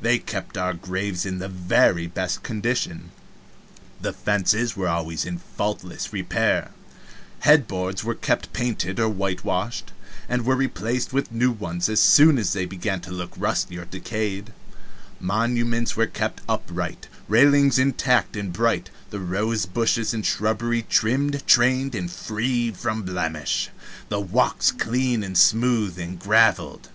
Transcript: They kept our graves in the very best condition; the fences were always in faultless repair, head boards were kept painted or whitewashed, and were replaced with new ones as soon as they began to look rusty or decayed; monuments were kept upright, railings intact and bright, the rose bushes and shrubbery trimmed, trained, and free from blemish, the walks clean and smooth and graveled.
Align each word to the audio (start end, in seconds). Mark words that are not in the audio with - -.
They 0.00 0.20
kept 0.20 0.56
our 0.56 0.72
graves 0.72 1.26
in 1.26 1.40
the 1.40 1.48
very 1.48 2.06
best 2.06 2.44
condition; 2.44 3.10
the 4.00 4.12
fences 4.12 4.76
were 4.76 4.86
always 4.86 5.24
in 5.24 5.38
faultless 5.38 6.12
repair, 6.12 6.70
head 7.40 7.66
boards 7.66 8.04
were 8.04 8.14
kept 8.14 8.52
painted 8.52 9.00
or 9.00 9.08
whitewashed, 9.08 9.90
and 10.28 10.46
were 10.46 10.54
replaced 10.54 11.12
with 11.12 11.32
new 11.32 11.50
ones 11.50 11.88
as 11.88 11.98
soon 11.98 12.38
as 12.38 12.52
they 12.52 12.66
began 12.66 13.00
to 13.00 13.10
look 13.10 13.32
rusty 13.36 13.76
or 13.76 13.84
decayed; 13.84 14.52
monuments 15.18 15.96
were 15.96 16.06
kept 16.06 16.40
upright, 16.48 17.08
railings 17.26 17.76
intact 17.76 18.36
and 18.36 18.52
bright, 18.52 18.90
the 19.10 19.18
rose 19.18 19.66
bushes 19.66 20.14
and 20.14 20.24
shrubbery 20.24 20.82
trimmed, 20.88 21.44
trained, 21.48 21.96
and 21.96 22.12
free 22.12 22.70
from 22.70 23.02
blemish, 23.02 23.70
the 24.08 24.20
walks 24.20 24.70
clean 24.70 25.24
and 25.24 25.36
smooth 25.36 25.98
and 25.98 26.20
graveled. 26.20 26.90